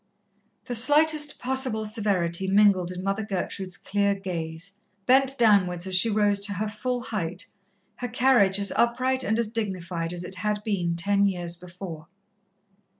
The 0.65 0.73
slightest 0.73 1.37
possible 1.39 1.85
severity 1.85 2.47
mingled 2.47 2.89
in 2.91 3.03
Mother 3.03 3.23
Gertrude's 3.23 3.77
clear 3.77 4.15
gaze, 4.15 4.79
bent 5.05 5.37
downwards 5.37 5.85
as 5.85 5.93
she 5.93 6.09
rose 6.09 6.41
to 6.47 6.53
her 6.53 6.67
full 6.67 7.01
height, 7.01 7.45
her 7.97 8.07
carriage 8.07 8.57
as 8.57 8.71
upright 8.75 9.23
and 9.23 9.37
as 9.37 9.49
dignified 9.49 10.11
as 10.11 10.23
it 10.23 10.33
had 10.37 10.63
been 10.63 10.95
ten 10.95 11.27
years 11.27 11.55
before. 11.55 12.07